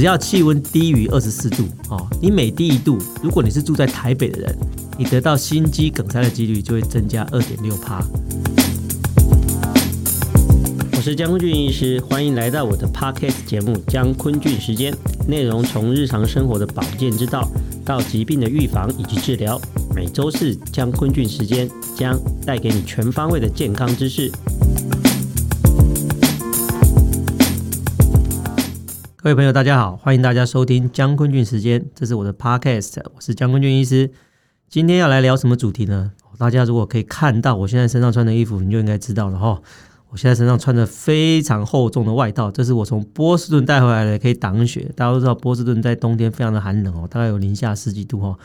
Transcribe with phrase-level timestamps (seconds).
[0.00, 4.58] 只要气温低于二十四度，哦，你每低一度，如果你是住在台北的人，
[4.96, 8.02] 你得到心肌梗塞的几率就会增加二点六趴。
[10.92, 14.90] 我是江坤俊医师，欢迎来到我的 Podcast 节目《江坤俊时间》，
[15.28, 17.46] 内容从日常生活的保健之道
[17.84, 19.60] 到疾病的预防以及治疗，
[19.94, 24.32] 每周四江坤俊时间将带给你全方位的健康知识。
[29.22, 34.10] 各位朋友，大家好，欢迎大家收听江坤俊时间，这是我的 Podcast，我是江坤俊医师。
[34.66, 36.12] 今天要来聊什么主题呢？
[36.38, 39.60] 大家如果可以看到我现在身上穿的衣服，你就应该知道了哈。
[40.08, 44.90] 我现在身上穿着非常厚重的外套，这是我从波士顿带回来的，可以挡雪。
[44.96, 48.38] 大家都知道波士顿在冬天非常的寒冷哦，大概有零下十几度哦。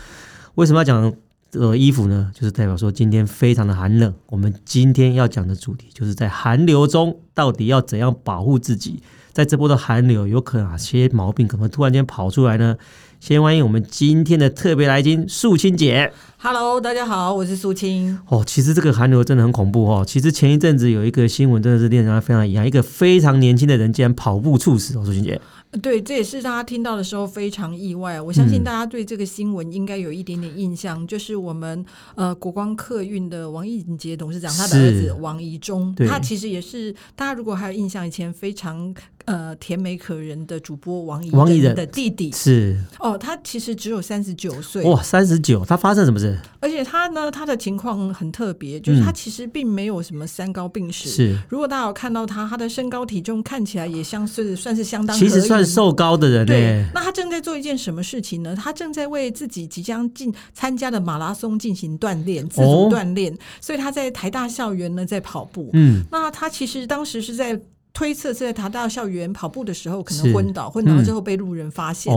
[0.55, 1.13] 为什么要讲
[1.49, 2.29] 这个衣服呢？
[2.33, 4.13] 就是代表说今天非常的寒冷。
[4.25, 9.01] 我们今天要讲的主题就是在寒流中到底要怎样保护自己，
[9.35, 12.77] 在这波的寒流有可能哪些毛病可能突然间跑出来呢？
[13.19, 16.13] 先欢迎我们今天的特别来宾素卿姐。
[16.37, 18.17] Hello，大家好，我是素卿。
[18.29, 20.05] 哦，其实这个寒流真的很恐怖哦。
[20.07, 25.41] 其实前一阵子有一个新闻，真的是令人非常遗憾，一个非常年轻的人竟然跑步猝死哦，素卿姐。
[25.81, 28.21] 对，这也是大家听到的时候非常意外。
[28.21, 31.83] 我相信大家对这个新闻应该有一点点印象，嗯、就是我们
[32.15, 38.93] 呃国光客运的王义杰董事长他的儿子王宜中，他其实也是大家如果还有印象，以前非常
[39.25, 46.37] 呃甜美可人的主播王怡王怡人的弟弟是哦，他其实只有三十九岁哇，三十九，他发生什么事？
[46.59, 51.09] 而且他呢，他的情况很特别，就是他其实并没有什么三高病史。
[51.09, 56.45] 是、嗯，如果大家有看到他，他的身高体重看起来也相是算是相当，其实算瘦高的人。
[56.45, 58.55] 对，那他正在做一件什么事情呢？
[58.55, 63.33] 他正在为自己即将进参加的马拉松进行锻炼，自主锻炼。
[63.33, 65.69] 哦、所以他在台大校园呢，在跑步。
[65.73, 67.59] 嗯，那他其实当时是在。
[67.95, 72.13] 推测是在台大校园跑步的时候可能昏倒，昏倒了之后被路人发现。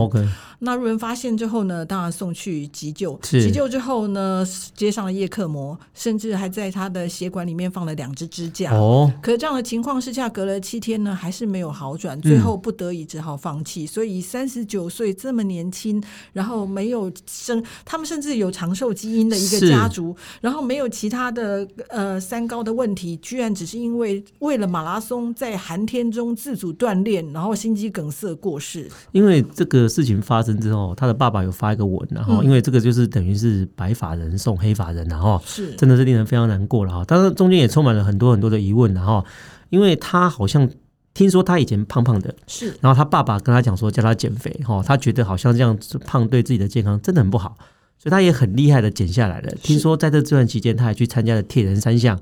[0.59, 3.17] 那路人发现之后呢，当然送去急救。
[3.23, 4.45] 急救之后呢，
[4.75, 8.73] 接上了叶克膜，甚至还在他的血管里面放了两只支架。
[8.73, 13.85] 哦，可是这样的情况之下，隔了七天呢，还是没有好转，最后不得已只好放弃。
[13.85, 16.03] 嗯、所以三十九岁这么年轻，
[16.33, 25.57] 然后没有生，他们甚至有长寿基因的一个家族，然后没有其他的呃三高的问题，居然只是因为为了马拉松在。
[25.69, 28.89] 寒天中自主锻炼，然后心肌梗塞过世。
[29.11, 37.05] 因为这个事情发生之后，他的爸爸有发一个文，然后因为这个就是等于是白发人送黑发人，然后是真的是令人非常难过了哈。
[37.05, 39.23] 当然中间也充满了很多很多的疑问，然后
[39.69, 40.67] 因为他好像
[41.13, 47.55] 听说他以前胖胖的，是，然后他爸爸跟他讲说叫他减肥哈，他觉得好像这样胖对自己的健康真的很不好，
[47.99, 49.51] 所以他也很厉害的减下来了。
[49.61, 52.19] 听说在这这段期间，他还去参加了铁人三项。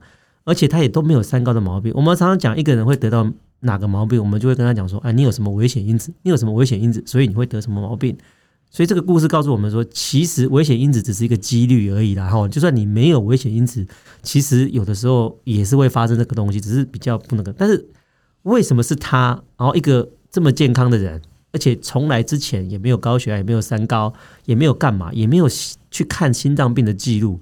[0.47, 1.91] 而且他也都没有三高的毛病。
[1.93, 6.09] 我们常常讲一个人会得到哪个毛病，我们就会跟他讲说：“哎，你有什么危险因子？
[6.23, 7.03] 你有什么危险因子？
[7.05, 8.17] 所以你会得什么毛病？”
[8.71, 12.29] 所以这个故事告诉我们说，其实危险因子只是一个几率而已啦。
[12.29, 13.85] 哈，就算你没有危险因子，
[14.23, 17.51] 其实有的时候也是会发生这个东西，只是比较不那个。
[17.51, 17.85] 但是
[18.43, 19.41] 为什么是他？
[19.57, 21.21] 然后一个这么健康的人，
[21.51, 24.13] 而且从来之前也没有高血压，也没有三高，
[24.45, 25.49] 也没有干嘛，也没有
[25.91, 27.39] 去看心脏病的记录。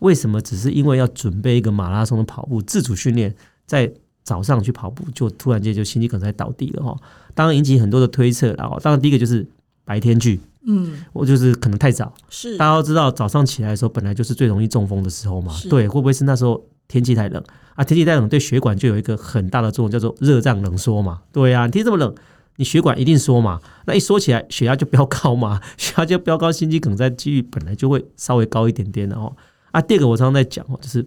[0.00, 3.34] 为什么只是因为要准备一个马拉松的跑步自主训练，
[3.66, 3.92] 在
[4.22, 6.96] 早上去跑步，就突然间就心肌梗塞倒地了哈？
[7.34, 9.46] 当然引起很多的推测，然后当然第一个就是
[9.84, 17.42] 白天去，嗯，我就是可能太早，是大家都知道早上起来的时候本来就是最容易中风的时候嘛，对，会不会是那时候天气太冷
[17.74, 17.84] 啊？
[17.84, 22.12] 天气太冷对血管就有一个很大的作用，叫做热胀冷缩嘛，对啊，天这么冷，
[22.56, 29.36] 你血管一定缩嘛，那一缩起来血压就飙高嘛， 血压就飙高，心肌梗塞几率本来就会稍微高一点点的哦。
[29.70, 31.04] 啊，第二个我常常在讲哦，就是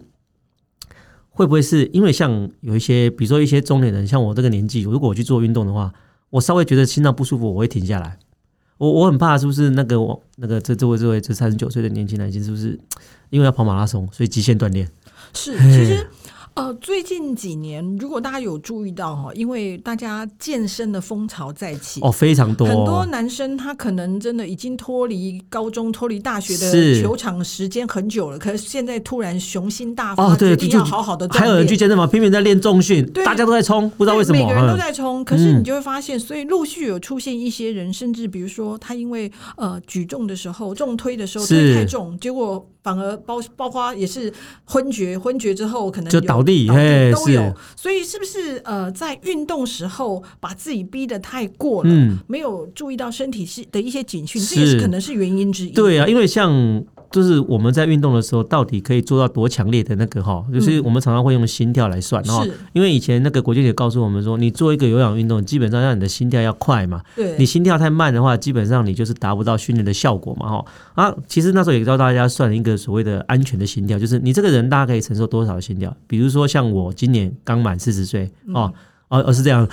[1.28, 5.92] 会不会是因为像有一些，比如说一些中年人，像我这个年纪，如果我去做运动的话，
[6.30, 8.18] 我稍微觉得心脏不舒服，我会停下来。
[8.78, 12.78] 我我很怕是不是那个我那个这这位这位这三十九岁的年轻男性，是不是
[13.30, 14.90] 因为要跑马拉松，所以极限锻炼？
[15.34, 16.06] 是，其实。
[16.54, 31.28] 呃，最近几年，如果大家有注意到哈，因为大家健身的风潮再起哦，非常多，很多男生他可能真的已经脱离高中、脱离大学的球场时间很久了，可是现在突然雄心大发，决定要好好的。
[31.30, 35.24] 还有人去健身房拼命在练重训，大家都在冲，不知道为什么，每个人都在冲。
[35.24, 42.66] 可是你就会发现，所以陆续有出现一些人，甚至比如说他因为呃举重的时候重推的时候推太重，结果。
[42.82, 44.32] 反而包包括也是
[44.64, 47.54] 昏厥，昏厥之后可能就倒地，倒地都有。
[47.76, 55.70] 所以是不是呃，在运动时候把自己逼得太过了，嗯、没有注意到身体是的一些警讯，这也是可能是原因之一。
[55.70, 56.50] 对啊，因为像
[57.10, 60.44] 就是我们在运动的时候，到底可以做到多强烈的那个哈？
[60.52, 62.46] 就是我们常常会用心跳来算哈。
[62.72, 67.02] 因为以前那个国健也告诉我们说，你做一个有氧运动，基本上让你的心跳要快嘛。
[67.16, 67.36] 对。
[67.36, 70.64] 你心跳太慢的话，基本上你就是达不到训练的效果嘛哈。
[70.94, 75.96] 啊，其实那时候也教大家算一个所谓的安全的心跳，就是你这个人大概可以承受多少的心跳？
[76.06, 78.72] 比如说像我今年刚满四十岁哦。
[79.10, 79.66] 哦哦是这样，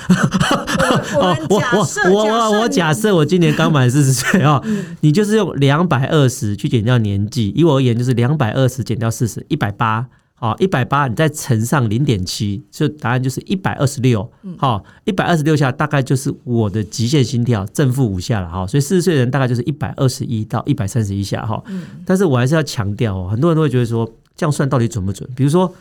[1.15, 4.59] 哦我我我我我假设我今年刚满四十岁啊，
[5.01, 21.63] 你就是用两百二十去减掉年纪，以我而言就是两百二十减掉四十，一百八，好一百八你再乘上零点七，就答案就是一百二十六，好一百二十六下大概就是我的极限心跳，正负五下了哈，所以四十岁的人大概就是一百二十一到一百三十一下哈，
[22.03, 25.29] 但是我还是要强调哦，很多人都会觉得说这样算到底准不准？
[25.35, 25.71] 比如说。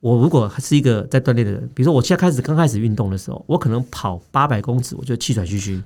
[0.00, 5.80] 我如果是一个在锻炼的人，比如说我现在开始刚开始运动的时候，我可能跑八百公尺，我就气喘吁吁。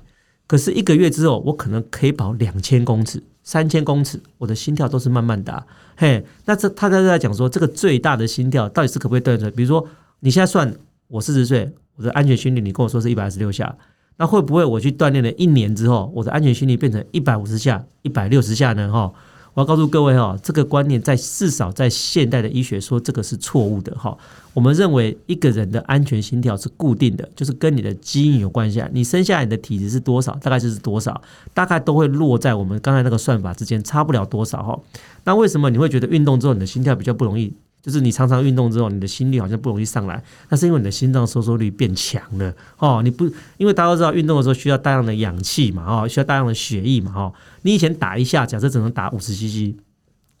[0.47, 5.65] 可是一个月之后，我可能可以跑两千公尺、三千公尺，我的心跳都是慢慢的。
[5.97, 9.51] 嘿，那这他在在讲说，这个最大的心跳到底是可不可以锻炼？
[9.51, 9.85] 比如说
[10.21, 10.73] 你现在算
[11.07, 13.75] 我四十岁，我的安全心率你跟我说是一百二十六下，
[14.17, 18.89] 那会不会我去锻炼了一年之后，我的安全心率变成一百五十下、一百六十下呢？
[18.91, 19.11] 哈？
[19.55, 24.15] 我要告诉各位哈，这个观念在至少在现代的医学说这个是错误的哈。
[24.53, 28.83] 我们认为一个人的安全心跳是固定的，就是跟你的基因有关系。
[28.91, 31.21] 你生下来你的体质是多少，大概就是多少，
[31.53, 34.77] 大概都会落在我们刚才那个算法之间，差不了多少哈。
[35.23, 37.53] 那为什么你会觉得运动之后你的心跳比较不容易？
[37.85, 42.99] 就是你常常运动之后，你的心率好像不容易上来，那是因为你的心脏收缩率变强了哦。
[43.03, 47.33] 你不，因为大家都知道运动的时候需要大量的氧气嘛，哦，需要大量的血液嘛，哦。
[47.61, 49.75] 你以前打一下，假设只能打五十 cc，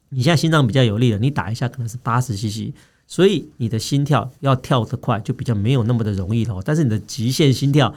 [0.09, 2.73] 你现在心脏比较有力了，你打一下可能是八十 cc，
[3.05, 6.59] 所以你的心跳要跳得快，就比较没有那么的容易了。
[6.65, 7.93] 但是你的极限心跳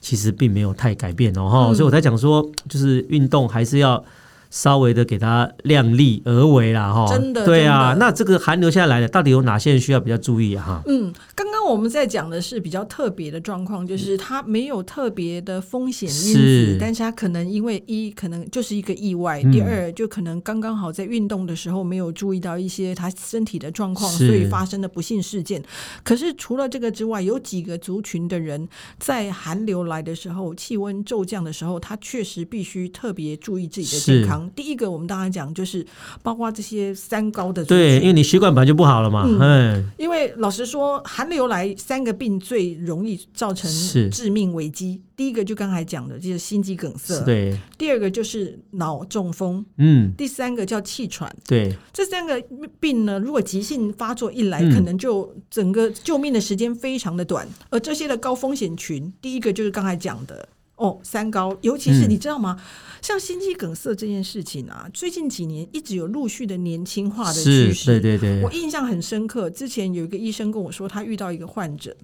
[0.00, 1.74] 其实并没有太改变哦，哈。
[1.74, 4.04] 所以我在讲说，就是运动还是要。
[4.52, 10.62] 稍微的给它量力而为啦，哈，真的，对啊，那这个寒流下来的，到底有哪些人需要比较注意啊？
[10.62, 25.62] 哈，嗯，刚刚我们在讲的是比较特别的状况，就是它没有特别的风险因子，但是它可能因为一可能就是一个意外，第二就可能刚刚好在运动的时候没有注意到一些他身体的状况，所以发生的不幸事件。
[26.02, 28.68] 可是除了这个之外，有几个族群的人
[28.98, 34.50] 在寒流来的时候，气温骤降的时候，他确实必须特别注意自己的健康。
[34.56, 35.86] 第一个，我们当然讲就是
[36.24, 43.70] 包括这些三高的，对，因为你血管本来就不好了嘛，嗯，因为老实说，寒流来三个病最容易造成
[44.10, 45.00] 致命危机。
[45.14, 51.72] 第一个就刚才讲的，就是心肌梗塞，对；第二个就是脑中风，嗯；第三个叫气喘，对。
[51.92, 52.42] 这三个
[52.80, 57.46] 病呢，如果急性发作一来，可能就整个救命的时间非常的短。
[57.70, 60.48] 而这些的高风险群，第一个就是刚才讲的。
[60.82, 62.56] 哦，三高，尤其是你知道吗？
[62.58, 62.64] 嗯、
[63.00, 67.86] 像心肌梗塞这件事情啊，最近几年一直有陆续的年轻化的趋势。
[67.86, 69.48] 对对对，我印象很深刻。
[69.48, 71.96] 之前有一个医生跟我说，他遇到一个患者，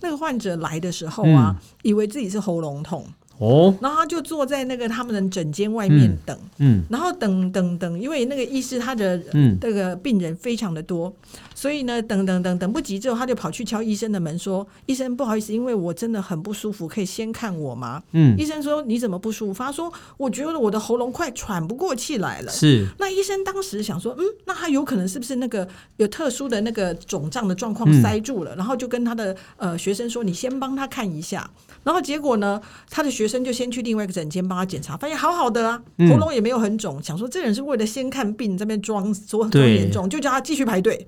[0.00, 3.06] 那个患者来的时候啊，嗯、以为自己是喉咙痛。
[3.38, 9.20] 哦，然后他就坐在那个他们的诊间外面等，嗯，嗯然后等等等，因为那个医师他的
[9.60, 25.68] 这个病人非常的多，嗯、所以呢，等等等等不及之后，他就跑去敲医生的门，说：“医生不好意思，因为我真的很不舒服，可以先看我吗？”嗯，医生说：“你怎么不舒服？”他说：“我觉得我的喉咙快喘不过气来了。”是，那医生当时想说：“嗯，那他有可能是不是那个
[25.98, 31.48] 有特殊的那个肿胀的状况塞住了？”嗯、然后就跟他的呃学生说：“你先帮他看一下。”
[31.86, 41.06] 然后结果呢，他的学生就先去另外一个诊间帮他检查，发现好好的啊，喉咙也没有很肿，嗯、想说这人是为了先看病这边装说很严重，就叫他继续排队。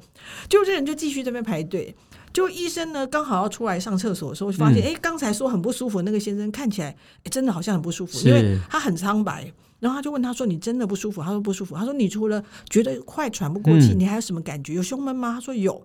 [0.48, 1.92] 就这人就继续这边排队。
[2.32, 6.94] 就医生呢刚好要出来上厕所的时候，发现哎，刚、嗯、才说很不舒服那个先生看起来
[7.24, 9.52] 哎真的好像很不舒服，因为他很苍白。
[9.80, 14.74] 然后他就问他说：“你真的不舒服？”他说：“不舒服。”他说：“你除了觉得快喘不过气，嗯、你还有什么感觉？
[14.74, 15.84] 有胸闷吗？”他说：“有。”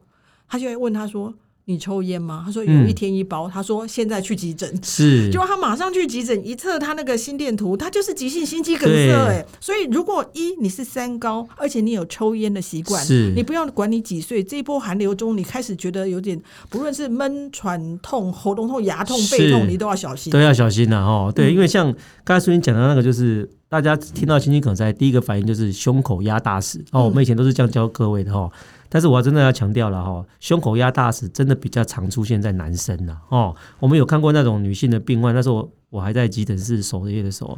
[0.50, 1.34] 他就会问他说。
[1.66, 2.44] 你抽烟吗？
[2.46, 3.48] 他说有一天一包。
[3.48, 9.42] 嗯、他说现在去急诊，是，结果他马上去急诊，一测他那个心电图，他就是急性心肌梗塞哎。
[9.42, 21.32] 对所以如果一你是三高，而且你有抽烟的习惯，是你不要管你几岁，这一波寒流中，你开始觉得有点，不论是闷、喘、痛、喉咙痛、牙痛、背痛，你都要小心，都要小心的哦。
[21.34, 21.94] 对，嗯、因为像
[22.24, 27.06] 刚才苏云讲的那个，就是大家听到心肌梗塞，第一个反应就是胸口压大石哦。
[27.06, 28.48] 我们以前都是这样教各位的哈。
[28.88, 33.56] 但是我要真的要强调了哈，胸口压大石真的比较常出现在男生呐哦。
[33.80, 37.58] 我们有看过那种女性的病患，那时候我还在急诊室守夜的时候，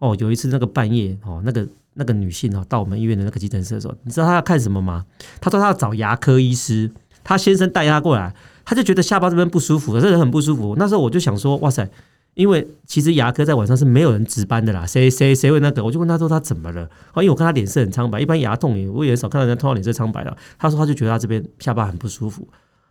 [0.00, 5.06] 哦，有一次那个半夜哦，那个那个女性哦，到我们医院的那个急诊室的时候，你知道她要看什么吗？
[5.40, 6.90] 她说她要找牙科医师，
[7.22, 8.34] 她先生带她过来，
[8.66, 10.76] 她就觉得下巴这边不舒服，这人很不舒服。
[10.76, 11.88] 那时候我就想说，哇塞，
[12.34, 15.84] 因为其实牙科在晚上是没有人值班的啦，谁谁谁会那个？
[15.84, 16.82] 我就问他说他怎么了？
[17.16, 20.36] 因为我看他脸色很苍白，一般牙痛也我也少看到人家痛到脸色苍白的。
[20.58, 22.46] 他说他就觉得他这边下巴很不舒服。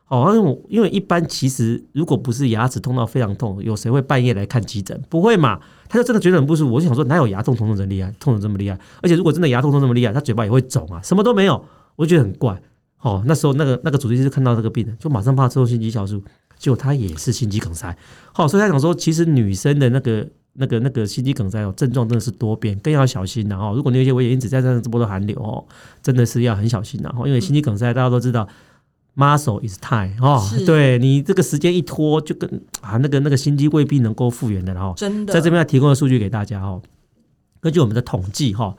[0.08, 5.02] 哦，因为因为一般其实如果不是牙齿痛到非常痛，有谁会半夜来看急诊？
[5.10, 5.60] 不会嘛？
[5.90, 6.74] 他就真的觉得很不舒服。
[6.74, 8.80] 我就想说哪有牙痛痛的这么厉害，痛的这么厉害？
[9.02, 12.62] 而且如果真的牙痛痛这么厉害，他嘴巴也会肿啊，什么都没有，我就觉得很怪。
[13.02, 16.24] 哦，那时候那个那个主治医师看到这个病人，就马上帮他吃心肌酵素。
[16.64, 17.94] 结果他也是心肌梗塞，
[18.32, 23.46] 好，所以他想说，其实女生的那个、那个、那个心肌梗塞哦，症状真的是多变，更要小心。
[23.50, 25.66] 然后，如果你有一些危险因子在这这波的寒流哦，
[26.02, 27.02] 真的是要很小心。
[27.04, 28.48] 然后，因为心肌梗塞大家都知道
[29.18, 34.74] ，muscle is time 哦，对你这个时间一拖，就跟啊那个那个心肌未必能够复原的。
[34.74, 36.82] 然后，真的在这边要提供的数据给大家哦，
[37.60, 38.74] 根据我们的统计哈，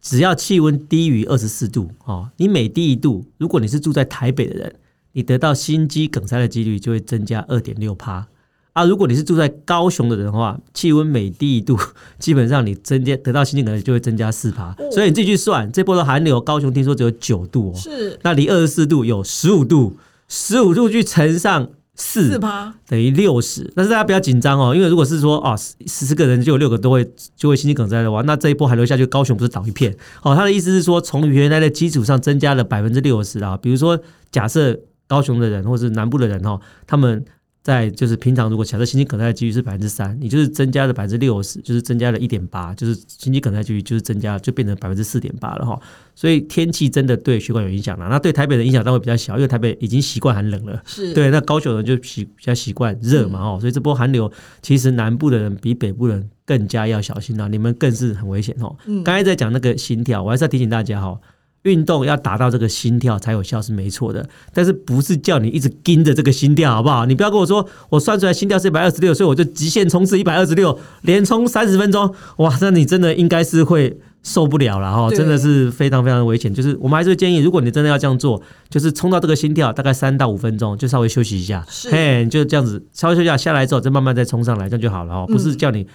[0.00, 4.74] 只要气温低于二十四度哦，你每低一度，如果你是住在台北的人。
[5.14, 8.26] 你得到心肌梗塞的几率就会增加二点六趴
[8.72, 8.84] 啊！
[8.84, 11.78] 如果你是住在高雄的人的话，气温每低一度，
[12.18, 14.74] 基本上你增加得到心肌梗塞就会增加四趴。
[14.90, 23.72] 所以你自己去算，这波的寒流，高雄听说只有九度哦，是那离二十四度有十五度，十五度去乘上四四趴等于六十。
[23.76, 29.96] 但是大家不要紧张哦，因为如果是说哦十十个人就有六个都会就会心肌梗塞的话，那这一波寒流下去，高雄不是倒一片？
[30.24, 33.56] 哦，他的意思是说，从原来的基础上增加了百分之六十啊。
[33.56, 34.00] 比如说
[34.32, 34.80] 假设。
[35.14, 37.24] 高雄的人或者是南部的人哈，他们
[37.62, 45.80] 在就是平常如果假设心肌梗塞的几率是百分之三，你就是增加了百分之六十，就是增加了一点八，就是心肌梗塞几率就是增加就变成百分之四点八了哈。
[46.16, 50.82] 所以天气真的对血管有影响了，那对台北的影响当然会比较小，因为台北已经习惯寒冷了。
[50.84, 54.30] 是对，那高雄人就习比较习惯热嘛哈，所以这波寒流
[54.60, 58.76] 其实南部的人比北部人更加要小心了，你们更是很危险哦。
[59.04, 61.18] 刚才在讲那个心跳，我还是要提醒大家哈。
[61.64, 67.06] 运动要达到这个心跳才有效是没错的，但是不是叫你一直盯着这个心跳好不好？
[67.06, 76.52] 你不要跟我说我算出来心跳是一百二十六，所以我就极限冲刺一百二十六，连冲三十分钟，哇，那你真的应该是会受不了了哈，真的是非常非常的危险。
[76.52, 85.26] 就是我们还是建议，如果你真的要这样做，就是冲到这个心跳大概三到五分钟，就稍微休息一下，嘿，就这样子稍微休息一下，下来之后再慢慢再冲上来，这样就好了哈。
[85.28, 85.86] 不是叫你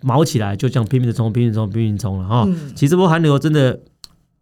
[0.00, 2.48] 毛起来就这样拼命的冲，拼命冲，拼命冲了哈。
[2.74, 3.78] 其实这波寒流真的。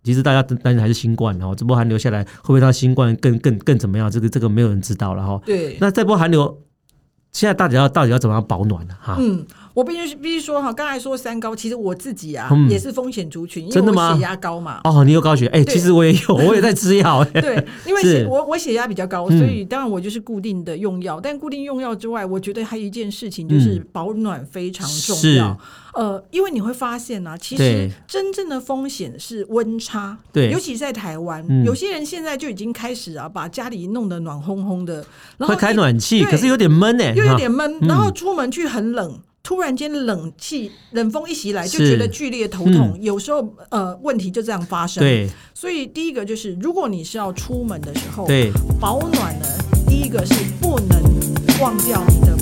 [0.09, 4.11] 其实大家担心还是新冠，然后这波寒流下来，会不会让新冠更更更怎么样？
[4.11, 5.39] 这个这个没有人知道了哈。
[5.45, 6.63] 对，那这波寒流
[7.31, 8.95] 现在大家要到底要怎么样保暖呢？
[8.99, 9.45] 哈，嗯。
[9.79, 14.81] 我必须必须说哈，刚才说三高，其实我自己啊、嗯、也是风险族群，因为我血压高嘛。
[14.83, 15.47] 哦，你有高血？
[15.47, 17.25] 哎、欸，其实我也有，我也在吃药。
[17.33, 21.19] 对，因为血我我血压比较高，所以当然我就是固定的用药。
[21.19, 25.57] 嗯、但固定用药之外，我觉得还有一件事情就是保暖非常重要。
[25.95, 30.19] 嗯、呃，因为你会发现啊，其实真正的风险是温差。
[30.33, 35.07] 对，尤其是在台湾，嗯、有些人现在就已经开始啊，把家里弄得暖烘烘的，
[35.37, 39.21] 然后会开暖气，可是有点闷哎，又有点闷，然后出门去很冷。
[39.49, 42.93] 突然间冷气冷风一袭来，就觉得剧烈头痛。
[42.95, 45.03] 嗯、有时候呃，问题就这样发生。
[45.03, 49.47] 对，所以第一个就是，如果你是要出门的时候，对，保暖呢，
[49.89, 51.03] 第一个是不能
[51.63, 52.38] 忘掉你的。